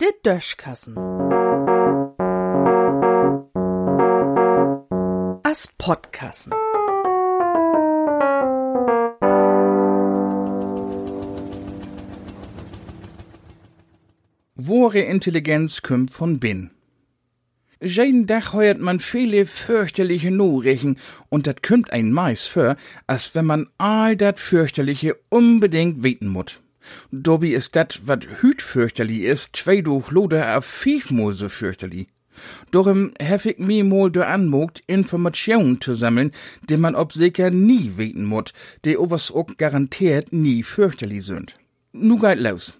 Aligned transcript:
Der 0.00 0.12
Döschkassen. 0.24 0.96
As 5.42 5.68
Podkassen. 5.78 6.52
Wore 14.54 15.00
Intelligenz 15.00 15.82
kümmt 15.82 16.10
von 16.10 16.38
bin. 16.38 16.70
Jeden 17.82 18.26
Tag 18.26 18.52
heuert 18.52 18.78
man 18.78 19.00
viele 19.00 19.46
fürchterliche 19.46 20.30
Nachrichten 20.30 20.98
und 21.30 21.46
dat 21.46 21.62
kümmt 21.62 21.90
ein 21.94 22.12
Mais 22.12 22.42
für, 22.42 22.76
als 23.06 23.34
wenn 23.34 23.46
man 23.46 23.68
all 23.78 24.16
dat 24.16 24.38
fürchterliche 24.38 25.16
unbedingt 25.30 26.02
weten 26.02 26.28
mut. 26.28 26.60
Dobi 27.10 27.54
ist 27.54 27.74
dat, 27.76 28.02
wat 28.04 28.26
hüt 28.42 28.60
fürchterlich 28.60 29.22
ist, 29.22 29.56
zwei 29.56 29.80
durch 29.80 30.10
Loder 30.10 30.58
auf 30.58 30.66
fünfmal 30.66 31.32
so 31.32 31.48
fürchterlich. 31.48 32.08
Darum 32.70 33.12
hef 33.18 33.46
ich 33.46 33.58
mir 33.58 33.84
mal 33.84 34.10
do 34.10 34.20
anmogt, 34.20 34.82
Informationen 34.86 35.80
zu 35.80 35.94
sammeln, 35.94 36.32
die 36.68 36.76
man 36.76 36.94
ob 36.94 37.14
sicher 37.14 37.50
nie 37.50 37.92
weten 37.96 38.24
mut, 38.24 38.52
die 38.84 38.98
owas 38.98 39.32
auch 39.32 39.56
garantiert 39.56 40.34
nie 40.34 40.62
fürchterlich 40.62 41.24
sind. 41.24 41.56
Nu 41.92 42.18
geht 42.18 42.40
los. 42.40 42.74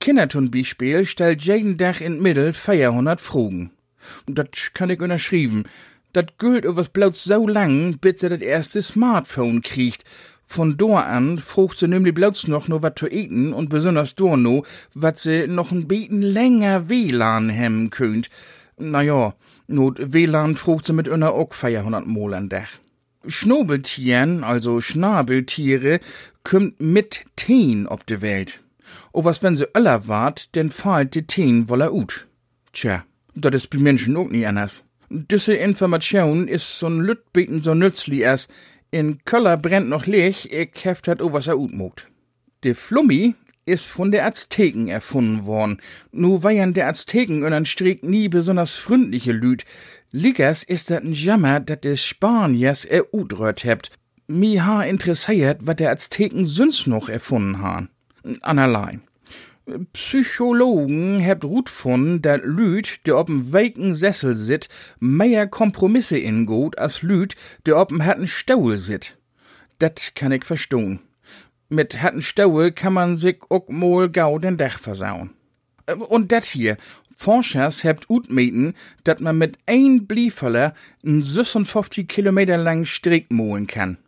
Kinder 0.00 0.28
zum 0.28 0.50
Beispiel 0.50 1.06
stellt 1.06 1.42
jeden 1.44 1.78
Tag 1.78 2.00
in 2.00 2.20
Mittel 2.20 2.52
400 2.52 3.20
Fragen. 3.20 3.70
Dat 4.26 4.74
kann 4.74 4.90
ich 4.90 5.00
unterschrieben. 5.00 5.64
Dat 6.12 6.38
gilt 6.38 6.64
was 6.66 6.90
bloß 6.90 7.24
so 7.24 7.46
lang, 7.46 7.98
bis 7.98 8.20
sie 8.20 8.28
das 8.28 8.40
erste 8.40 8.82
Smartphone 8.82 9.62
kriegt. 9.62 10.04
Von 10.42 10.76
dort 10.76 11.06
an 11.06 11.38
frucht 11.38 11.78
sie 11.78 11.88
nämlich 11.88 12.14
bloß 12.14 12.48
noch 12.48 12.68
nur 12.68 12.82
wat 12.82 12.98
zu 12.98 13.06
eten 13.06 13.54
und 13.54 13.70
besonders 13.70 14.14
dort 14.14 14.40
no, 14.40 14.64
wat 14.92 15.18
sie 15.18 15.46
noch 15.46 15.72
ein 15.72 15.88
beten 15.88 16.20
länger 16.20 16.90
WLAN 16.90 17.48
hemmen 17.48 17.88
könnt. 17.88 18.28
Na 18.76 19.00
ja, 19.00 19.34
not 19.66 20.12
WLAN 20.12 20.56
frucht 20.56 20.86
sie 20.86 20.92
mit 20.92 21.08
einer 21.08 21.32
auch 21.32 21.54
400 21.54 22.06
Mol 22.06 22.34
an 22.34 22.50
Dach. 22.50 22.78
Schnobeltieren, 23.26 24.44
also 24.44 24.82
Schnabeltiere, 24.82 26.00
kümmt 26.44 26.80
mit 26.80 27.24
Teen 27.36 27.86
ob 27.86 28.06
de 28.06 28.20
Welt. 28.20 28.60
O 29.12 29.24
was 29.24 29.42
wenn 29.42 29.56
sie 29.56 29.68
öller 29.74 30.08
wart, 30.08 30.54
denn 30.54 30.70
fahlt 30.70 31.14
die 31.14 31.26
Teen 31.26 31.68
woller 31.68 31.94
ut. 31.94 32.26
Tja, 32.72 33.04
dat 33.34 33.54
is 33.54 33.66
bei 33.66 33.78
Menschen 33.78 34.16
auch 34.16 34.30
nie 34.30 34.46
anders. 34.46 34.82
Diese 35.10 35.54
Information 35.54 36.48
is 36.48 36.78
so'n 36.78 37.00
Lütbeten 37.00 37.62
so 37.62 37.74
nützlich 37.74 38.26
as. 38.26 38.48
In 38.90 39.24
Köller 39.24 39.56
brennt 39.56 39.88
noch 39.88 40.06
Licht, 40.06 40.52
ich 40.52 40.84
heft 40.84 41.08
hat 41.08 41.22
o 41.22 41.32
was 41.32 41.46
er 41.46 41.58
ut 41.58 41.72
mogt. 41.72 42.08
De 42.64 42.74
Flummi 42.74 43.34
is 43.64 43.86
von 43.86 44.10
der 44.10 44.26
Azteken 44.26 44.88
erfunden 44.88 45.46
worden. 45.46 45.80
Nu 46.12 46.42
weiern 46.42 46.74
der 46.74 46.88
Azteken 46.88 47.44
und 47.44 47.52
ein 47.52 47.66
Strick 47.66 48.04
nie 48.04 48.28
besonders 48.28 48.74
freundliche 48.74 49.32
Lüd. 49.32 49.64
Liggers 50.10 50.62
ist 50.62 50.90
dat 50.90 51.04
ein 51.04 51.12
Jammer, 51.12 51.60
dat 51.60 51.84
des 51.84 52.04
Spaniers 52.04 52.84
er 52.84 53.14
utrört 53.14 53.64
hebt. 53.64 53.90
Mi 54.28 54.56
ha 54.56 54.82
interessiert, 54.82 55.66
wat 55.66 55.80
der 55.80 55.90
Azteken 55.90 56.46
süns 56.46 56.86
noch 56.86 57.08
erfunden 57.08 57.62
han. 57.62 57.88
Anerlei. 58.40 59.00
Psychologen 59.92 61.20
hebt 61.20 61.44
Rut 61.44 61.70
von, 61.70 62.20
dat 62.20 62.42
Lüd, 62.44 62.98
der 63.06 63.16
ob'm 63.16 63.52
weiken 63.52 63.94
Sessel 63.94 64.36
sit, 64.36 64.68
mehr 64.98 65.46
Kompromisse 65.46 66.18
ingot 66.18 66.76
als 66.78 67.02
Lüd, 67.02 67.36
der 67.64 67.76
ob'm 67.76 68.04
harten 68.04 68.26
Stuhl 68.26 68.78
sit. 68.78 69.16
Dat 69.78 70.16
kann 70.16 70.32
ich 70.32 70.44
verstohn. 70.44 70.98
Mit 71.68 72.02
harten 72.02 72.22
Stuhl 72.22 72.72
kann 72.72 72.92
man 72.92 73.18
sich 73.18 73.38
ook 73.50 73.70
mal 73.70 74.10
gau 74.10 74.40
den 74.40 74.56
Dach 74.56 74.80
versauen. 74.80 75.30
Und 76.08 76.32
dat 76.32 76.44
hier, 76.44 76.76
Forschers 77.16 77.84
hebt 77.84 78.10
utmeten, 78.10 78.74
dat 79.04 79.20
man 79.20 79.38
mit 79.38 79.58
ein 79.66 80.08
Bliefeller 80.08 80.74
n 81.04 81.22
56 81.22 82.08
Kilometer 82.08 82.56
lang 82.56 82.84
Strick 82.84 83.30
mohlen 83.30 83.68
kann. 83.68 83.98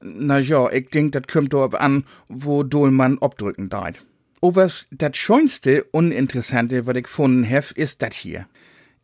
Na 0.00 0.40
ja, 0.40 0.68
ich 0.70 0.90
denk, 0.90 1.12
dat 1.12 1.28
kümmt 1.28 1.52
dorb 1.52 1.80
an, 1.80 2.04
wo 2.28 2.64
dol 2.64 2.90
man 2.90 3.18
obdrücken 3.18 3.68
deit. 3.68 4.04
O 4.40 4.54
was 4.54 4.86
dat 4.90 5.16
schönste 5.16 5.84
Uninteressante, 5.90 6.86
wat 6.86 6.96
ich 6.96 7.04
gefunden 7.04 7.42
hef, 7.42 7.72
ist 7.72 8.02
dat 8.02 8.14
hier. 8.14 8.46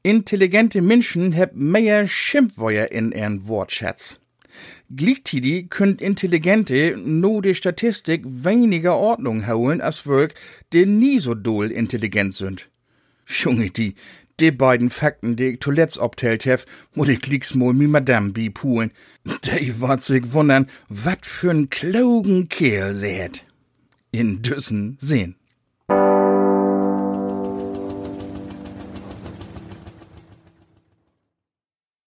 Intelligente 0.03 0.81
Menschen 0.81 1.33
heb 1.33 1.57
mehr 1.57 2.07
Schimpfweuer 2.07 2.93
in 2.93 3.11
ihren 3.11 3.49
Wortschatz. 3.49 4.21
Gleichzeitig 4.95 5.71
könnt 5.71 6.01
Intelligente 6.01 6.95
no 6.97 7.41
de 7.41 7.55
Statistik 7.55 8.23
weniger 8.25 8.97
Ordnung 8.97 9.49
holen 9.49 9.81
als 9.81 10.07
Wirk, 10.07 10.35
die 10.73 10.87
nie 10.87 11.19
so 11.19 11.35
doll 11.35 11.73
intelligent 11.73 12.35
sind. 12.35 12.69
Junge, 13.27 13.71
die, 13.71 13.97
die 14.39 14.53
beiden 14.53 14.91
Fakten, 14.91 15.35
die 15.35 15.55
ich 15.55 15.61
zuletzt 15.61 15.99
obtellt 15.99 16.45
hef, 16.45 16.67
muss 16.95 17.09
ich 17.09 17.21
klick's 17.21 17.55
mal 17.55 17.73
mi 17.73 17.89
Madame 17.89 18.31
bipulen. 18.31 18.93
Die 19.25 19.81
wat 19.81 20.05
sich 20.05 20.33
wundern, 20.33 20.69
wat 20.89 21.25
für'n 21.25 21.71
klugen 21.71 22.49
Kerl 22.49 22.95
seht. 22.95 23.45
In 24.15 24.43
Düssen 24.43 24.97
sehen. 25.01 25.35